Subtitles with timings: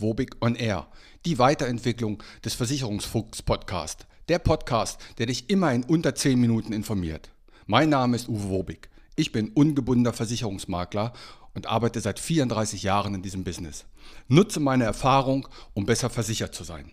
[0.00, 0.88] Wobig on Air,
[1.26, 4.06] die Weiterentwicklung des Versicherungsfuchs Podcast.
[4.28, 7.30] Der Podcast, der dich immer in unter 10 Minuten informiert.
[7.66, 8.88] Mein Name ist Uwe Wobig.
[9.16, 11.12] Ich bin ungebundener Versicherungsmakler
[11.54, 13.84] und arbeite seit 34 Jahren in diesem Business.
[14.28, 16.92] Nutze meine Erfahrung, um besser versichert zu sein.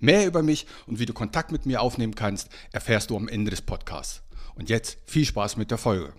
[0.00, 3.50] Mehr über mich und wie du Kontakt mit mir aufnehmen kannst, erfährst du am Ende
[3.50, 4.22] des Podcasts.
[4.54, 6.12] Und jetzt viel Spaß mit der Folge.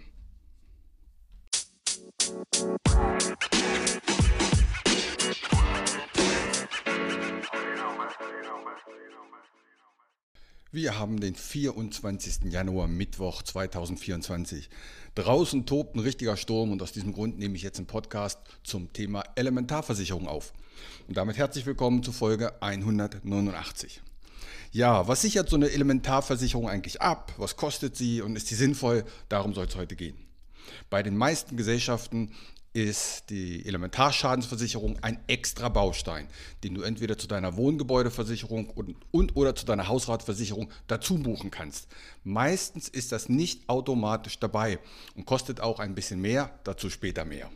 [10.72, 12.52] Wir haben den 24.
[12.52, 14.70] Januar, Mittwoch 2024.
[15.16, 18.94] Draußen tobt ein richtiger Sturm und aus diesem Grund nehme ich jetzt einen Podcast zum
[18.94, 20.54] Thema Elementarversicherung auf.
[21.08, 24.04] Und damit herzlich willkommen zu Folge 189.
[24.72, 27.34] Ja, was sichert so eine Elementarversicherung eigentlich ab?
[27.38, 29.06] Was kostet sie und ist sie sinnvoll?
[29.28, 30.18] Darum soll es heute gehen.
[30.92, 32.36] Bei den meisten Gesellschaften
[32.74, 36.28] ist die Elementarschadensversicherung ein extra Baustein,
[36.64, 41.88] den du entweder zu deiner Wohngebäudeversicherung und, und oder zu deiner Hausratversicherung dazu buchen kannst.
[42.24, 44.80] Meistens ist das nicht automatisch dabei
[45.16, 47.50] und kostet auch ein bisschen mehr, dazu später mehr.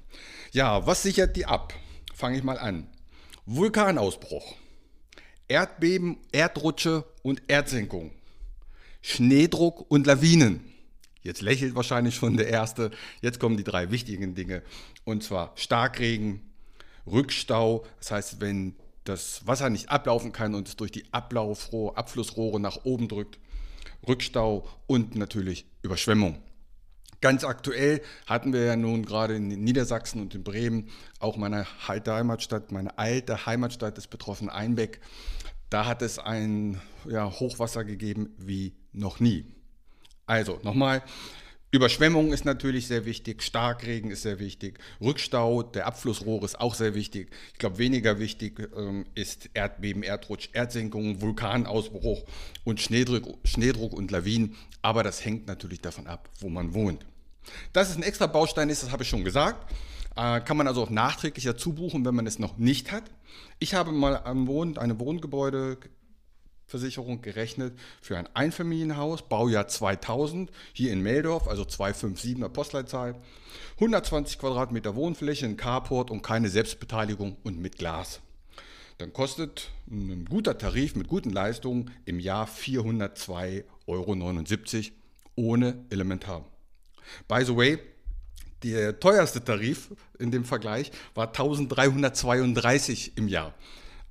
[0.51, 1.73] Ja, was sichert die ab?
[2.15, 2.87] Fange ich mal an.
[3.45, 4.55] Vulkanausbruch,
[5.47, 8.11] Erdbeben, Erdrutsche und Erdsenkung,
[9.01, 10.72] Schneedruck und Lawinen.
[11.23, 12.91] Jetzt lächelt wahrscheinlich schon der Erste.
[13.21, 14.61] Jetzt kommen die drei wichtigen Dinge.
[15.05, 16.41] Und zwar Starkregen,
[17.07, 17.85] Rückstau.
[17.99, 22.83] Das heißt, wenn das Wasser nicht ablaufen kann und es durch die Ablaufrohre, Abflussrohre nach
[22.83, 23.39] oben drückt.
[24.07, 26.41] Rückstau und natürlich Überschwemmung.
[27.21, 32.13] Ganz aktuell hatten wir ja nun gerade in Niedersachsen und in Bremen auch meine alte
[32.13, 34.99] Heimatstadt, meine alte Heimatstadt ist betroffen, Einbeck.
[35.69, 39.45] Da hat es ein ja, Hochwasser gegeben wie noch nie.
[40.25, 41.03] Also nochmal,
[41.73, 46.93] Überschwemmung ist natürlich sehr wichtig, Starkregen ist sehr wichtig, Rückstau der Abflussrohre ist auch sehr
[46.93, 47.31] wichtig.
[47.53, 52.25] Ich glaube, weniger wichtig ähm, ist Erdbeben, Erdrutsch, Erdsenkung, Vulkanausbruch
[52.63, 54.55] und Schneedruck, Schneedruck und Lawinen.
[54.83, 57.03] Aber das hängt natürlich davon ab, wo man wohnt.
[57.73, 59.73] Dass es ein extra Baustein ist, das habe ich schon gesagt.
[60.15, 63.05] Äh, kann man also auch nachträglich dazu buchen, wenn man es noch nicht hat.
[63.57, 65.79] Ich habe mal eine Wohngebäude
[66.73, 73.13] Versicherung gerechnet für ein Einfamilienhaus, Baujahr 2000, hier in Meldorf, also 257er Postleitzahl,
[73.75, 78.21] 120 Quadratmeter Wohnfläche, ein Carport und keine Selbstbeteiligung und mit Glas.
[78.97, 84.15] Dann kostet ein guter Tarif mit guten Leistungen im Jahr 402,79 Euro
[85.35, 86.43] ohne Elementar.
[87.27, 87.77] By the way,
[88.63, 93.53] der teuerste Tarif in dem Vergleich war 1332 im Jahr.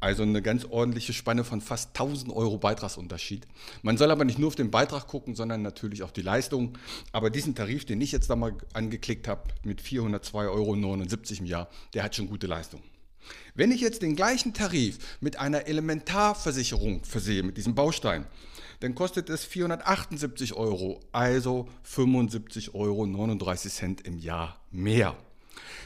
[0.03, 3.47] Also eine ganz ordentliche Spanne von fast 1000 Euro Beitragsunterschied.
[3.83, 6.77] Man soll aber nicht nur auf den Beitrag gucken, sondern natürlich auf die Leistung.
[7.13, 11.69] Aber diesen Tarif, den ich jetzt da mal angeklickt habe, mit 402,79 Euro im Jahr,
[11.95, 12.83] der hat schon gute Leistung.
[13.55, 18.27] Wenn ich jetzt den gleichen Tarif mit einer Elementarversicherung versehe, mit diesem Baustein,
[18.81, 23.05] dann kostet es 478 Euro, also 75,39 Euro
[24.03, 25.17] im Jahr mehr.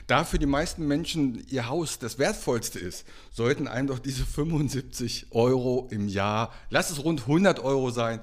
[0.07, 5.27] Da für die meisten Menschen ihr Haus das Wertvollste ist, sollten einem doch diese 75
[5.31, 8.21] Euro im Jahr, lass es rund 100 Euro sein,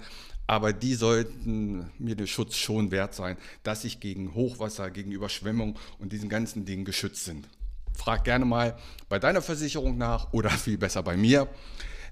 [0.47, 5.77] aber die sollten mir den Schutz schon wert sein, dass ich gegen Hochwasser, gegen Überschwemmung
[5.99, 7.47] und diesen ganzen Dingen geschützt sind.
[7.93, 8.77] Frag gerne mal
[9.09, 11.47] bei deiner Versicherung nach oder viel besser bei mir.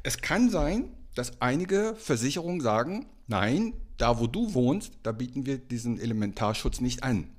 [0.03, 5.57] Es kann sein, dass einige Versicherungen sagen, nein, da wo du wohnst, da bieten wir
[5.57, 7.29] diesen Elementarschutz nicht an.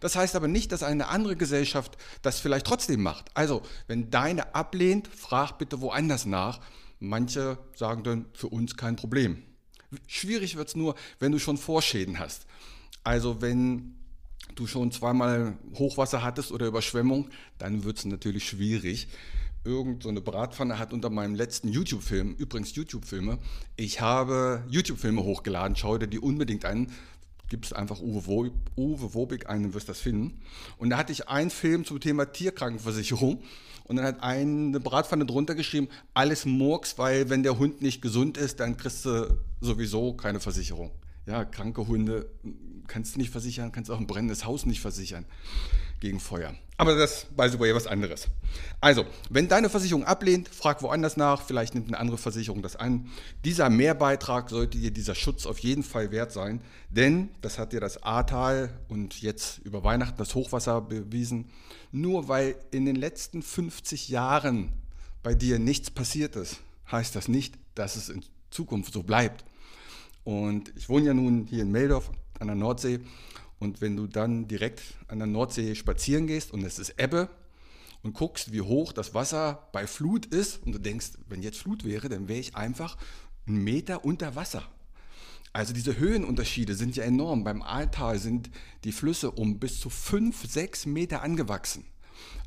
[0.00, 3.30] Das heißt aber nicht, dass eine andere Gesellschaft das vielleicht trotzdem macht.
[3.34, 6.60] Also, wenn deine ablehnt, frag bitte woanders nach.
[6.98, 9.42] Manche sagen dann, für uns kein Problem.
[10.06, 12.46] Schwierig wird es nur, wenn du schon Vorschäden hast.
[13.04, 13.96] Also wenn
[14.54, 17.28] du schon zweimal Hochwasser hattest oder Überschwemmung,
[17.58, 19.08] dann wird es natürlich schwierig.
[19.64, 23.38] Irgend so eine Bratpfanne hat unter meinem letzten YouTube-Film, übrigens YouTube-Filme,
[23.76, 26.90] ich habe YouTube-Filme hochgeladen, schau dir die unbedingt an
[27.52, 30.40] gibst einfach Uwe, Wo Uwe Wobig ein und wirst das finden.
[30.78, 33.42] Und da hatte ich einen Film zum Thema Tierkrankenversicherung
[33.84, 38.38] und dann hat eine Bratpfanne drunter geschrieben, alles Murks, weil wenn der Hund nicht gesund
[38.38, 40.92] ist, dann kriegst du sowieso keine Versicherung.
[41.26, 42.26] Ja, kranke Hunde
[42.86, 45.26] kannst du nicht versichern, kannst auch ein brennendes Haus nicht versichern
[46.02, 46.52] gegen Feuer.
[46.78, 48.26] Aber das, by the way, was anderes.
[48.80, 53.08] Also, wenn deine Versicherung ablehnt, frag woanders nach, vielleicht nimmt eine andere Versicherung das an.
[53.44, 56.60] Dieser Mehrbeitrag sollte dir dieser Schutz auf jeden Fall wert sein,
[56.90, 61.50] denn das hat dir das Ahrtal und jetzt über Weihnachten das Hochwasser bewiesen.
[61.92, 64.72] Nur weil in den letzten 50 Jahren
[65.22, 66.58] bei dir nichts passiert ist,
[66.90, 69.44] heißt das nicht, dass es in Zukunft so bleibt.
[70.24, 72.10] Und ich wohne ja nun hier in Meldorf
[72.40, 72.98] an der Nordsee
[73.62, 77.28] und wenn du dann direkt an der Nordsee spazieren gehst und es ist Ebbe
[78.02, 81.84] und guckst, wie hoch das Wasser bei Flut ist und du denkst, wenn jetzt Flut
[81.84, 82.96] wäre, dann wäre ich einfach
[83.46, 84.64] einen Meter unter Wasser.
[85.52, 87.44] Also diese Höhenunterschiede sind ja enorm.
[87.44, 88.50] Beim Ahrtal sind
[88.82, 91.84] die Flüsse um bis zu fünf, sechs Meter angewachsen.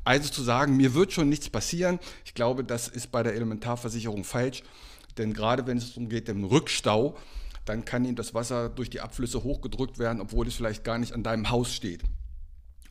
[0.04, 4.24] Also zu sagen, mir wird schon nichts passieren, ich glaube, das ist bei der Elementarversicherung
[4.24, 4.62] falsch.
[5.16, 7.16] Denn gerade wenn es darum geht, den Rückstau,
[7.66, 11.12] dann kann ihm das Wasser durch die Abflüsse hochgedrückt werden, obwohl es vielleicht gar nicht
[11.12, 12.02] an deinem Haus steht.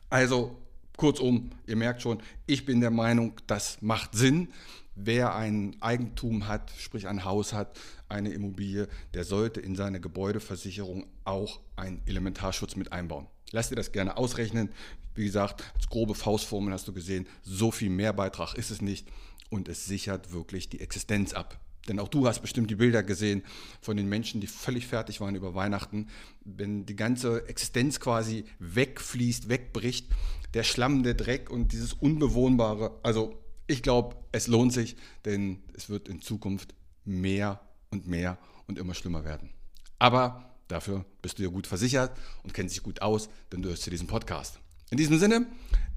[0.08, 0.56] Also
[0.96, 4.48] kurzum, ihr merkt schon, ich bin der Meinung, das macht Sinn.
[4.94, 7.78] Wer ein Eigentum hat, sprich ein Haus hat,
[8.08, 13.26] eine Immobilie, der sollte in seine Gebäudeversicherung auch einen Elementarschutz mit einbauen.
[13.50, 14.70] Lass dir das gerne ausrechnen.
[15.14, 19.08] Wie gesagt, als grobe Faustformel hast du gesehen, so viel Mehrbeitrag ist es nicht
[19.50, 21.58] und es sichert wirklich die Existenz ab.
[21.88, 23.42] Denn auch du hast bestimmt die Bilder gesehen
[23.80, 26.08] von den Menschen, die völlig fertig waren über Weihnachten.
[26.44, 30.08] Wenn die ganze Existenz quasi wegfließt, wegbricht,
[30.54, 32.98] der Schlamm, der Dreck und dieses Unbewohnbare.
[33.02, 36.74] Also ich glaube, es lohnt sich, denn es wird in Zukunft
[37.04, 37.60] mehr
[37.90, 39.50] und mehr und immer schlimmer werden.
[39.98, 43.86] Aber dafür bist du ja gut versichert und kennst dich gut aus, denn du hörst
[43.86, 44.58] dir diesen Podcast.
[44.90, 45.46] In diesem Sinne,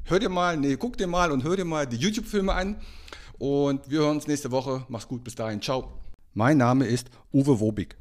[0.05, 2.81] hör dir mal, nee, guck dir mal und hör dir mal die YouTube-Filme an.
[3.39, 4.85] Und wir hören uns nächste Woche.
[4.89, 5.61] Mach's gut, bis dahin.
[5.61, 5.93] Ciao.
[6.33, 7.95] Mein Name ist Uwe Wobig.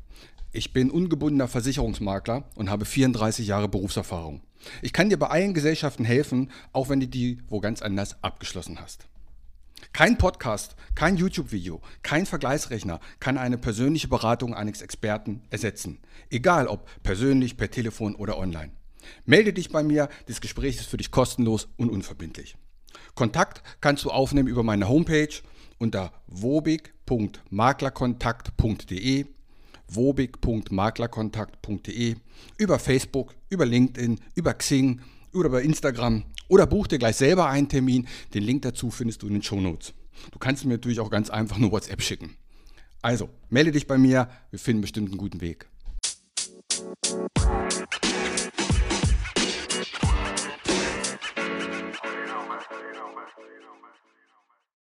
[0.51, 4.43] Ich bin ungebundener Versicherungsmakler und habe 34 Jahre Berufserfahrung.
[4.83, 8.81] Ich kann dir bei allen Gesellschaften helfen, auch wenn du die wo ganz anders abgeschlossen
[8.81, 9.07] hast.
[9.93, 16.01] Kein Podcast, kein YouTube-Video, kein Vergleichsrechner kann eine persönliche Beratung eines Experten ersetzen.
[16.31, 18.73] Egal ob persönlich, per Telefon oder online.
[19.25, 22.57] Melde dich bei mir, das Gespräch ist für dich kostenlos und unverbindlich.
[23.15, 25.35] Kontakt kannst du aufnehmen über meine Homepage
[25.79, 29.27] unter wobig.maklerkontakt.de
[29.91, 32.17] wobig.maklerkontakt.de
[32.59, 35.01] über Facebook, über LinkedIn, über Xing
[35.33, 38.07] oder über Instagram oder buch dir gleich selber einen Termin.
[38.35, 39.95] Den Link dazu findest du in den Show Notes.
[40.33, 42.37] Du kannst mir natürlich auch ganz einfach nur WhatsApp schicken.
[43.03, 45.69] Also, melde dich bei mir, wir finden bestimmt einen guten Weg.